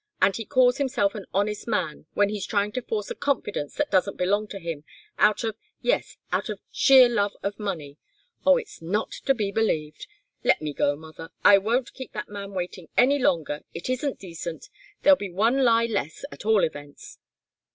And 0.19 0.35
he 0.35 0.45
calls 0.45 0.77
himself 0.77 1.13
an 1.13 1.27
honest 1.31 1.67
man, 1.67 2.07
when 2.15 2.29
he's 2.29 2.47
trying 2.47 2.71
to 2.71 2.81
force 2.81 3.11
a 3.11 3.15
confidence 3.15 3.75
that 3.75 3.91
doesn't 3.91 4.17
belong 4.17 4.47
to 4.47 4.59
him, 4.59 4.83
out 5.19 5.43
of 5.43 5.55
yes 5.83 6.17
out 6.31 6.49
of 6.49 6.59
sheer 6.71 7.07
love 7.07 7.33
of 7.43 7.59
money. 7.59 7.97
Oh, 8.43 8.57
it's 8.57 8.81
not 8.81 9.11
to 9.27 9.35
be 9.35 9.51
believed! 9.51 10.07
Let 10.43 10.59
me 10.59 10.73
go, 10.73 10.95
mother! 10.95 11.29
I 11.43 11.59
won't 11.59 11.93
keep 11.93 12.13
that 12.13 12.29
man 12.29 12.53
waiting 12.53 12.89
any 12.97 13.19
longer. 13.19 13.61
It 13.75 13.91
isn't 13.91 14.17
decent. 14.19 14.69
There'll 15.03 15.17
be 15.17 15.29
one 15.29 15.63
lie 15.63 15.85
less, 15.85 16.25
at 16.31 16.47
all 16.47 16.63
events!" 16.63 17.19